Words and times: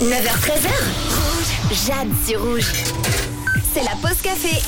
9h13h. 0.00 0.68
Rouge. 1.08 1.86
Jade 1.86 2.08
sur 2.26 2.40
rouge. 2.42 2.72
C'est 3.72 3.82
la 3.84 3.94
pause 4.02 4.20
café. 4.22 4.60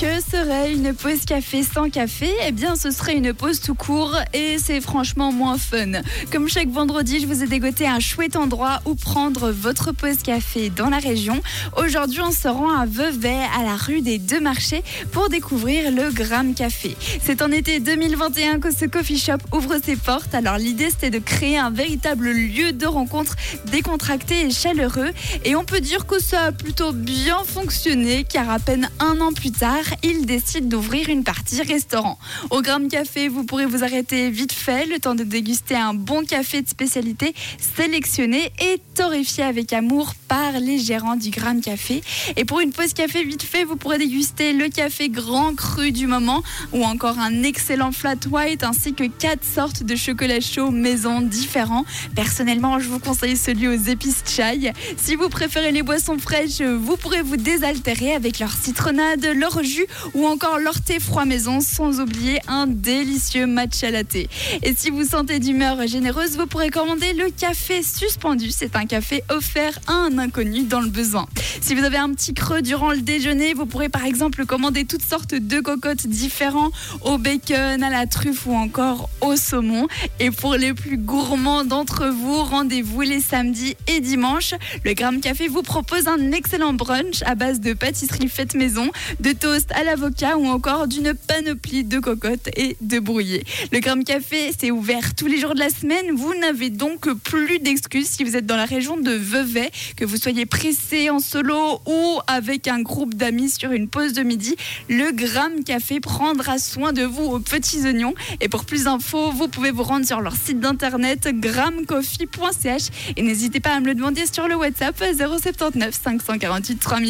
Que 0.00 0.20
serait 0.20 0.72
une 0.72 0.92
pause 0.92 1.24
café 1.24 1.62
sans 1.62 1.88
café 1.88 2.28
Eh 2.44 2.50
bien, 2.50 2.74
ce 2.74 2.90
serait 2.90 3.16
une 3.16 3.32
pause 3.32 3.60
tout 3.60 3.76
court 3.76 4.16
et 4.32 4.58
c'est 4.58 4.80
franchement 4.80 5.30
moins 5.30 5.56
fun. 5.56 6.02
Comme 6.32 6.48
chaque 6.48 6.68
vendredi, 6.68 7.20
je 7.20 7.26
vous 7.26 7.44
ai 7.44 7.46
dégoté 7.46 7.86
un 7.86 8.00
chouette 8.00 8.34
endroit 8.34 8.80
où 8.86 8.96
prendre 8.96 9.52
votre 9.52 9.92
pause 9.92 10.18
café 10.18 10.68
dans 10.68 10.90
la 10.90 10.98
région. 10.98 11.40
Aujourd'hui, 11.76 12.20
on 12.22 12.32
se 12.32 12.48
rend 12.48 12.76
à 12.76 12.86
Vevey, 12.86 13.38
à 13.56 13.62
la 13.62 13.76
rue 13.76 14.00
des 14.00 14.18
Deux 14.18 14.40
Marchés, 14.40 14.82
pour 15.12 15.28
découvrir 15.28 15.92
le 15.92 16.10
Gram 16.10 16.54
Café. 16.54 16.96
C'est 17.22 17.40
en 17.40 17.52
été 17.52 17.78
2021 17.78 18.58
que 18.58 18.74
ce 18.74 18.86
coffee 18.86 19.18
shop 19.18 19.38
ouvre 19.52 19.76
ses 19.82 19.96
portes. 19.96 20.34
Alors, 20.34 20.58
l'idée, 20.58 20.90
c'était 20.90 21.10
de 21.10 21.20
créer 21.20 21.56
un 21.56 21.70
véritable 21.70 22.30
lieu 22.30 22.72
de 22.72 22.86
rencontre 22.86 23.36
décontracté 23.70 24.46
et 24.46 24.50
chaleureux. 24.50 25.12
Et 25.44 25.54
on 25.54 25.64
peut 25.64 25.80
dire 25.80 26.04
que 26.06 26.20
ça 26.20 26.46
a 26.46 26.52
plutôt 26.52 26.92
bien 26.92 27.38
fonctionné, 27.44 28.24
car 28.24 28.50
à 28.50 28.58
peine 28.58 28.90
un 28.98 29.20
an 29.20 29.32
plus 29.32 29.52
tard, 29.52 29.83
il 30.02 30.26
décide 30.26 30.68
d'ouvrir 30.68 31.08
une 31.08 31.24
partie 31.24 31.62
restaurant. 31.62 32.18
Au 32.50 32.62
Gram 32.62 32.88
Café, 32.88 33.28
vous 33.28 33.44
pourrez 33.44 33.66
vous 33.66 33.82
arrêter 33.82 34.30
vite 34.30 34.52
fait, 34.52 34.86
le 34.86 34.98
temps 34.98 35.14
de 35.14 35.24
déguster 35.24 35.74
un 35.74 35.94
bon 35.94 36.24
café 36.24 36.62
de 36.62 36.68
spécialité 36.68 37.34
sélectionné 37.76 38.52
et 38.60 38.80
torréfié 38.94 39.44
avec 39.44 39.72
amour 39.72 40.14
par 40.28 40.52
les 40.60 40.78
gérants 40.78 41.16
du 41.16 41.30
Gram 41.30 41.60
Café. 41.60 42.02
Et 42.36 42.44
pour 42.44 42.60
une 42.60 42.72
pause 42.72 42.92
café 42.92 43.24
vite 43.24 43.42
fait, 43.42 43.64
vous 43.64 43.76
pourrez 43.76 43.98
déguster 43.98 44.52
le 44.52 44.68
café 44.68 45.08
grand 45.08 45.54
cru 45.54 45.92
du 45.92 46.06
moment 46.06 46.42
ou 46.72 46.84
encore 46.84 47.18
un 47.18 47.42
excellent 47.42 47.92
flat 47.92 48.16
white 48.30 48.62
ainsi 48.62 48.94
que 48.94 49.04
quatre 49.04 49.44
sortes 49.44 49.82
de 49.82 49.96
chocolat 49.96 50.40
chaud 50.40 50.70
maison 50.70 51.20
différents. 51.20 51.84
Personnellement, 52.14 52.78
je 52.78 52.88
vous 52.88 52.98
conseille 52.98 53.36
celui 53.36 53.68
aux 53.68 53.72
épices 53.72 54.22
chai. 54.26 54.72
Si 54.96 55.16
vous 55.16 55.28
préférez 55.28 55.72
les 55.72 55.82
boissons 55.82 56.18
fraîches, 56.18 56.60
vous 56.60 56.96
pourrez 56.96 57.22
vous 57.22 57.36
désaltérer 57.36 58.14
avec 58.14 58.38
leur 58.38 58.52
citronnade, 58.52 59.24
leur 59.34 59.62
jus 59.62 59.73
ou 60.14 60.26
encore 60.26 60.58
leur 60.58 60.80
thé 60.80 61.00
froid 61.00 61.24
maison, 61.24 61.60
sans 61.60 62.00
oublier 62.00 62.40
un 62.48 62.66
délicieux 62.66 63.46
matcha 63.46 63.90
latte. 63.90 64.16
Et 64.62 64.74
si 64.76 64.90
vous 64.90 65.04
sentez 65.04 65.38
d'humeur 65.38 65.86
généreuse, 65.86 66.36
vous 66.36 66.46
pourrez 66.46 66.70
commander 66.70 67.12
le 67.12 67.30
café 67.30 67.82
suspendu. 67.82 68.50
C'est 68.50 68.76
un 68.76 68.86
café 68.86 69.22
offert 69.30 69.78
à 69.86 69.92
un 69.92 70.18
inconnu 70.18 70.62
dans 70.62 70.80
le 70.80 70.88
besoin. 70.88 71.26
Si 71.60 71.74
vous 71.74 71.84
avez 71.84 71.96
un 71.96 72.12
petit 72.12 72.34
creux 72.34 72.62
durant 72.62 72.90
le 72.90 73.00
déjeuner, 73.00 73.54
vous 73.54 73.66
pourrez 73.66 73.88
par 73.88 74.04
exemple 74.04 74.46
commander 74.46 74.84
toutes 74.84 75.04
sortes 75.04 75.34
de 75.34 75.60
cocottes 75.60 76.06
différents 76.06 76.70
au 77.02 77.18
bacon, 77.18 77.82
à 77.82 77.90
la 77.90 78.06
truffe 78.06 78.46
ou 78.46 78.54
encore 78.54 79.08
au 79.20 79.36
saumon. 79.36 79.86
Et 80.20 80.30
pour 80.30 80.54
les 80.54 80.74
plus 80.74 80.96
gourmands 80.96 81.64
d'entre 81.64 82.06
vous, 82.06 82.42
rendez-vous 82.42 83.02
les 83.02 83.20
samedis 83.20 83.76
et 83.86 84.00
dimanches. 84.00 84.54
Le 84.84 84.94
Gram 84.94 85.20
Café 85.20 85.48
vous 85.48 85.62
propose 85.62 86.08
un 86.08 86.32
excellent 86.32 86.72
brunch 86.72 87.22
à 87.24 87.34
base 87.34 87.60
de 87.60 87.72
pâtisserie 87.72 88.28
faite 88.28 88.54
maison, 88.54 88.90
de 89.20 89.32
toast 89.32 89.63
à 89.72 89.84
l'avocat 89.84 90.36
ou 90.36 90.46
encore 90.46 90.86
d'une 90.88 91.14
panoplie 91.14 91.84
de 91.84 91.98
cocottes 91.98 92.48
et 92.56 92.76
de 92.80 92.98
brouillés. 92.98 93.44
Le 93.72 93.80
Gram 93.80 94.02
Café, 94.04 94.52
c'est 94.58 94.70
ouvert 94.70 95.14
tous 95.14 95.26
les 95.26 95.38
jours 95.38 95.54
de 95.54 95.60
la 95.60 95.70
semaine. 95.70 96.12
Vous 96.14 96.34
n'avez 96.34 96.70
donc 96.70 97.12
plus 97.22 97.58
d'excuses 97.58 98.08
si 98.08 98.24
vous 98.24 98.36
êtes 98.36 98.46
dans 98.46 98.56
la 98.56 98.64
région 98.64 98.96
de 98.96 99.12
Vevey, 99.12 99.70
que 99.96 100.04
vous 100.04 100.16
soyez 100.16 100.46
pressé 100.46 101.10
en 101.10 101.20
solo 101.20 101.80
ou 101.86 102.18
avec 102.26 102.68
un 102.68 102.80
groupe 102.80 103.14
d'amis 103.14 103.50
sur 103.50 103.72
une 103.72 103.88
pause 103.88 104.12
de 104.12 104.22
midi. 104.22 104.56
Le 104.88 105.12
Gram 105.12 105.52
Café 105.64 106.00
prendra 106.00 106.58
soin 106.58 106.92
de 106.92 107.02
vous 107.02 107.24
aux 107.24 107.40
petits 107.40 107.84
oignons. 107.86 108.14
Et 108.40 108.48
pour 108.48 108.64
plus 108.64 108.84
d'infos, 108.84 109.30
vous 109.30 109.48
pouvez 109.48 109.70
vous 109.70 109.82
rendre 109.82 110.06
sur 110.06 110.20
leur 110.20 110.36
site 110.36 110.60
d'internet 110.60 111.28
gramcoffee.ch 111.28 113.14
et 113.16 113.22
n'hésitez 113.22 113.60
pas 113.60 113.74
à 113.74 113.80
me 113.80 113.86
le 113.86 113.94
demander 113.94 114.24
sur 114.30 114.48
le 114.48 114.56
WhatsApp 114.56 115.02
079 115.16 115.94
548 116.02 116.76
3000. 116.76 117.04